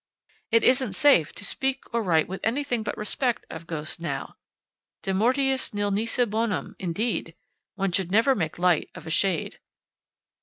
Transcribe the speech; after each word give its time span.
It 0.49 0.63
isn't 0.63 0.93
safe 0.93 1.31
to 1.33 1.45
speak 1.45 1.83
or 1.93 2.01
write 2.01 2.27
with 2.27 2.41
anything 2.43 2.81
but 2.81 2.97
respect 2.97 3.45
of 3.51 3.67
ghosts 3.67 3.99
now. 3.99 4.35
De 5.03 5.13
mortuis 5.13 5.75
nil 5.75 5.91
nisi 5.91 6.25
bonum, 6.25 6.75
indeed! 6.79 7.35
One 7.75 7.91
should 7.91 8.09
never 8.11 8.33
make 8.33 8.57
light 8.57 8.89
of 8.95 9.05
a 9.05 9.11
shade. 9.11 9.59